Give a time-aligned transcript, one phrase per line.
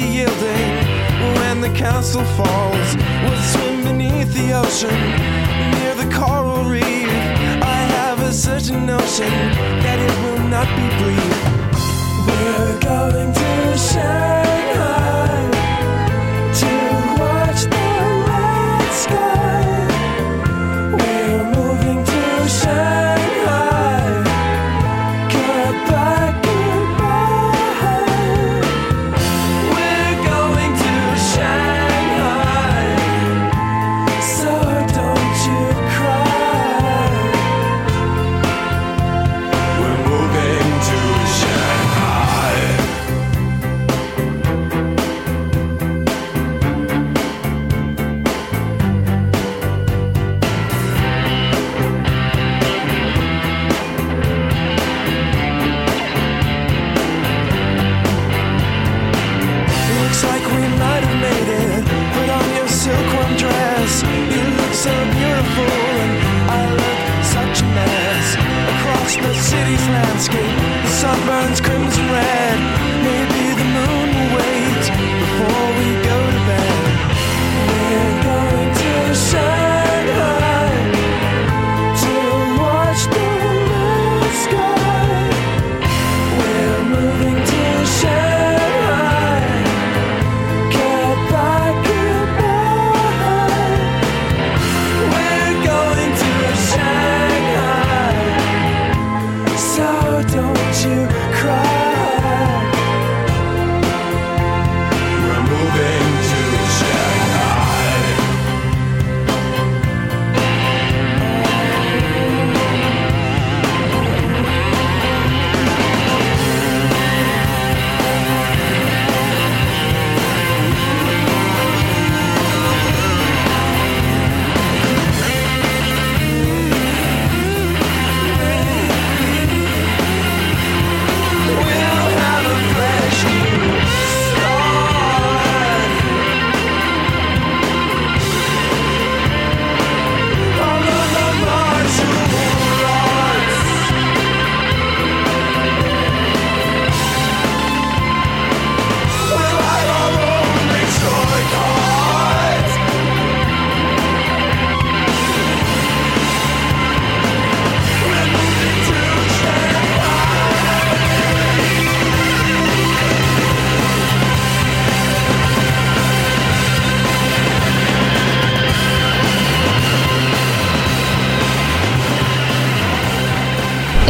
[0.00, 0.78] be yielding
[1.38, 2.88] when the castle falls.
[3.24, 5.00] We'll swim beneath the ocean
[5.80, 7.10] near the coral reef.
[7.76, 9.30] I have a certain notion
[9.86, 11.36] that it will not be brief.
[12.28, 14.97] We're going to Shanghai.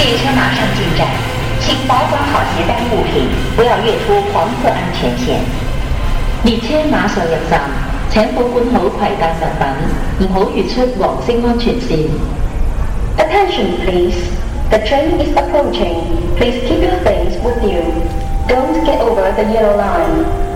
[0.05, 1.07] 列车马上进站，
[1.61, 5.41] 请保管好携带物品，不要越出黄色安全线。
[6.45, 7.63] 列车马上入站，
[8.09, 12.09] 请保管好携带物品，唔好越出黄色安全线。
[13.19, 14.21] Attention, please.
[14.71, 15.97] The train is approaching.
[16.37, 17.83] Please keep your things with you.
[18.49, 20.48] Don't get over the yellow line.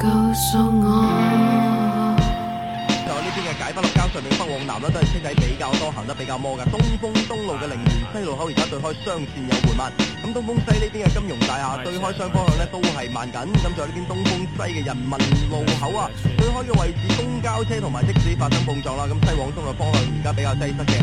[0.00, 0.08] 就
[0.72, 2.16] 呢
[3.36, 6.64] 边嘅解放路交上面北往南咧都系车仔比较多，行得比较摩嘅。
[6.70, 9.92] 东风东路嘅岭南西路口，而家对开双线有缓慢。
[10.24, 13.36] 咁东风西呢边嘅金融大厦对开双方向咧都系慢紧。
[13.60, 15.10] 咁有呢边东风西嘅人民
[15.50, 16.08] 路口啊，
[16.38, 19.04] 对开嘅位置公交车同埋的士发生碰撞啦。
[19.04, 20.96] 咁西往东嘅方向而家比较挤塞嘅。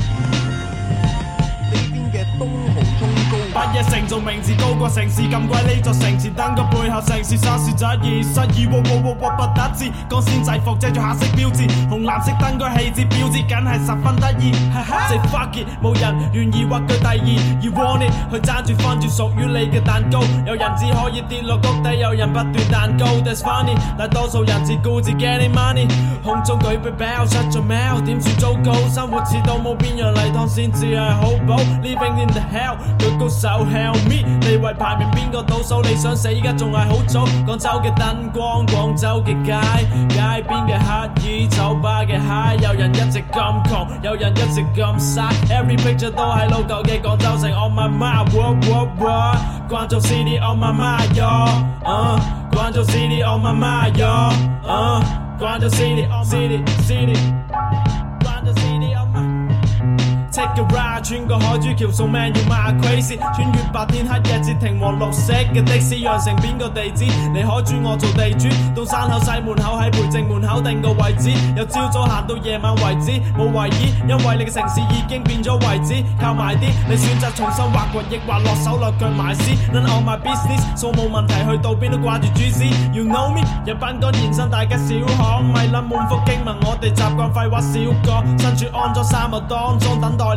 [1.69, 3.16] 呢边嘅东濠涌。
[3.58, 5.50] 乜嘢城做名字高過城市咁貴？
[5.50, 9.91] 呢座城前燈个背後，城市沙士質疑，質疑，哇哇哇哇不得志。
[10.08, 14.52] 光鲜制服遮住黑色標誌，紅藍色燈光氣质標誌，梗係十分得意。
[14.52, 15.50] 直 a h
[15.82, 17.30] 冇人願意屈佢第二，
[17.63, 20.20] 而 worthy 去爭住翻住屬於你嘅蛋糕。
[20.46, 23.06] 有人只可以跌落谷底，有人不斷蛋糕。
[23.26, 25.88] That's funny，大多數人只顧自 g e t n y money，
[26.24, 28.76] 空中舉杯 bell 出咗 m i l 點算糟糕？
[28.89, 31.56] 生活似到冇邊樣禮堂先至係好保。
[31.82, 32.78] Living in the hell，
[33.17, 33.28] 高。
[33.47, 35.81] 手 Help me，地位排名邊個倒數？
[35.81, 37.25] 你想死依家仲係好早。
[37.47, 39.53] 廣州嘅燈光，廣州嘅街，
[40.10, 40.77] 街邊嘅
[41.15, 45.23] 乞兒，酒吧嘅 high，有人一直咁窮，有人一直咁嘥。
[45.49, 49.38] Every picture 都係老舊嘅廣州城，On my mind，what what what，
[49.69, 51.47] 關注 City on my mind yo，
[52.51, 54.31] 關注 uh, City on my mind yo，
[55.39, 57.55] 關注 City on City City。
[60.55, 67.05] r a 穿過海珠橋送 man to m crazy，穿越白天黑夜截停黃綠色嘅的士，羊城邊個地址？
[67.33, 79.57] 你可珠我做地主，到山口西門口喺培正門口定個位置，由朝早行到夜晚為止，冇懷疑，因為你嘅城市已經變咗位置，靠埋啲，你選擇重新畫過，亦或落手落腳埋屍。
[79.71, 82.63] n o n o f my business，數冇問題，去到邊都掛住主子。
[82.93, 90.37] You know me，日班幹延伸大街小巷，咪谂滿腹经文，我哋習慣廢話少講，身處安裝沙漠當中，等待。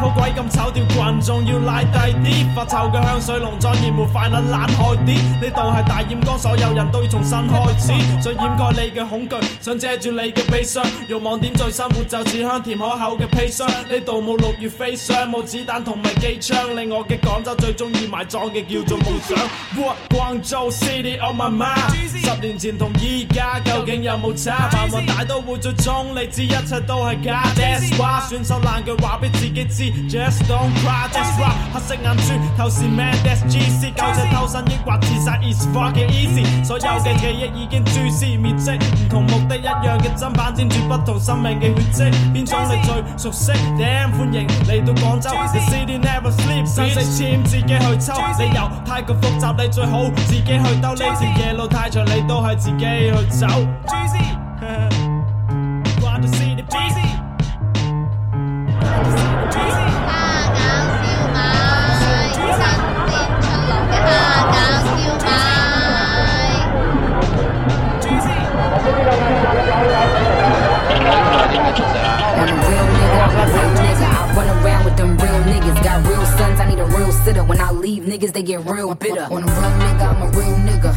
[0.00, 5.04] 个鬼咁丑条裙，仲要拉低啲发臭嘅香水浓妆，艳抹快乐甩开啲。
[5.04, 7.88] 呢度系大染缸，所有人都要重新开始，
[8.22, 10.82] 想掩盖你嘅恐惧，想遮住你嘅悲伤。
[11.06, 13.68] 欲望点缀生活就似香甜可口嘅砒霜。
[13.68, 16.56] 呢度冇六月飞霜，冇子弹同埋机枪。
[16.74, 19.36] 你我嘅广州最中意埋葬嘅叫做梦想。
[19.76, 22.24] w h a city on my mind？
[22.24, 24.68] 十年前同依家究竟有冇差？
[24.70, 27.42] 繁华大都会最终你知一切都系假。
[27.54, 29.89] That's w h a 选手烂句话俾自己知。
[30.08, 31.54] Just don't cry, just rock。
[31.72, 33.12] 黑色眼珠，透视 man。
[33.24, 33.90] That's G C。
[33.94, 36.64] 旧者偷生，抑或自杀？i s f o c k i n easy。
[36.64, 42.18] 所有嘅记忆已经蛛丝灭迹，唔同目的一样嘅砧板沾住不同生命嘅血迹。
[42.32, 45.30] 边闯你最熟悉？t h 欢迎嚟到广州。
[45.30, 46.66] The city never sleeps。
[46.66, 50.90] 自制签自己去抽，理由太过复杂，你最好自己去兜。
[50.90, 53.46] 呢條夜路太长，你都系自己去走。
[53.86, 54.24] Juicy，
[56.00, 57.00] 广州 City c
[58.76, 59.29] y
[77.34, 77.44] consider.
[77.48, 79.26] When I leave, niggas, they get real bitter.
[79.26, 80.92] When I'm real nigga, I'm a real nigga.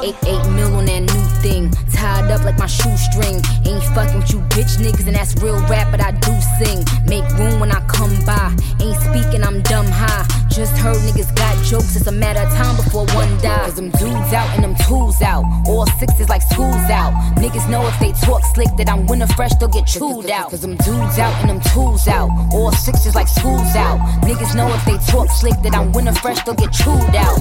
[0.00, 0.47] eight, eight,
[2.38, 3.40] up like my shoestring.
[3.66, 6.84] Ain't fucking with you bitch niggas, and that's real rap, but I do sing.
[7.06, 8.54] Make room when I come by.
[8.80, 10.26] Ain't speaking, I'm dumb high
[10.58, 11.94] just heard niggas got jokes.
[11.94, 13.74] It's a matter of time before one dies.
[13.74, 15.44] them dudes out and them tools out.
[15.68, 17.12] All sixes like schools out.
[17.36, 20.50] Niggas know if they talk slick that I'm winning fresh, they'll get chewed out.
[20.50, 22.28] Cause them dudes out and them tools out.
[22.52, 23.98] All sixes like schools out.
[24.24, 27.38] Niggas know if they talk slick that I'm winning fresh, they'll get chewed out.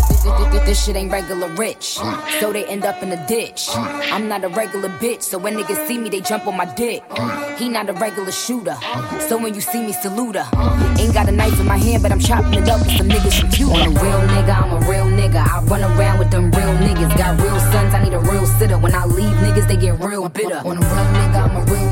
[0.67, 1.97] This shit ain't regular rich.
[2.39, 3.69] So they end up in a ditch.
[4.13, 7.01] I'm not a regular bitch, so when niggas see me, they jump on my dick.
[7.57, 8.77] He not a regular shooter.
[9.27, 10.47] So when you see me, salute her.
[10.99, 13.59] Ain't got a knife in my hand, but I'm chopping it up with some niggas
[13.59, 13.71] you.
[13.71, 15.41] I'm a real nigga, I'm a real nigga.
[15.43, 17.17] I run around with them real niggas.
[17.17, 18.77] Got real sons, I need a real sitter.
[18.77, 20.61] When I leave niggas, they get real bitter.
[20.65, 21.86] On a real nigga, I'm a real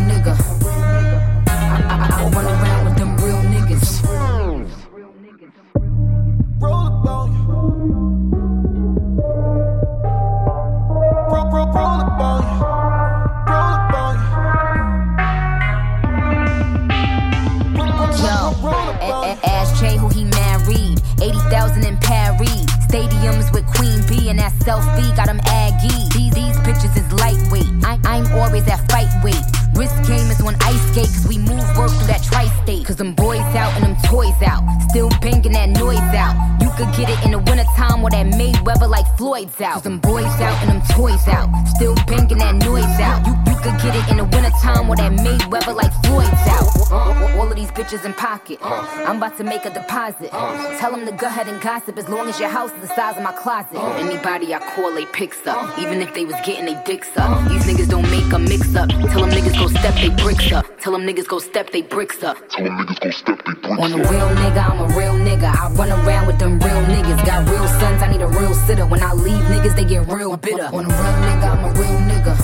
[24.65, 25.93] Selfie got them aggy.
[26.17, 27.69] These, these bitches is lightweight.
[27.86, 29.38] I, I'm always at fight weight.
[29.75, 32.84] Risk game is on ice skate, cause we move work through that tri state.
[32.84, 34.63] Cause them boys out and them toys out.
[34.89, 36.34] Still banging that noise out.
[36.60, 39.73] You could get it in the wintertime or that Mayweather like Floyd's out.
[39.73, 41.47] Cause them boys out and them toys out.
[41.75, 43.21] Still banging that noise out.
[43.28, 46.75] You, you could get it in the wintertime or that Mayweather like Floyd's out.
[46.91, 48.60] All of these bitches in pocket.
[48.62, 50.30] I'm about to make a deposit.
[50.32, 53.17] Tell them to go ahead and gossip as long as your house is the size
[53.17, 53.78] of my closet.
[54.06, 55.78] Anybody I call, they picks up.
[55.80, 57.48] Even if they was getting they dicks up.
[57.50, 58.89] These niggas don't make a mix up.
[58.89, 60.65] Tell them niggas go step they bricks up.
[60.80, 62.38] Tell them niggas go step they bricks up.
[62.50, 63.80] Tell them niggas go step they bricks up.
[63.80, 65.56] On a real nigga, I'm a real nigga.
[65.56, 67.26] I run around with them real niggas.
[67.26, 68.86] Got real sons, I need a real sitter.
[68.86, 70.67] When I leave niggas, they get real bitter.
[70.67, 72.36] On a real nigga, I'm a real nigga.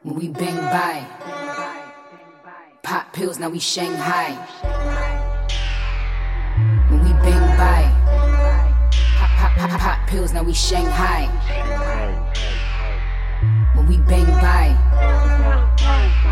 [0.04, 1.04] We bang by,
[2.82, 3.38] pop pills.
[3.38, 4.30] Now we Shanghai.
[6.90, 10.32] When we bang by, pop, pop, pop, pop pills.
[10.32, 11.95] Now we Shanghai
[13.88, 14.66] we bang by.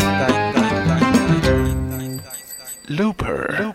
[2.88, 3.75] Looper.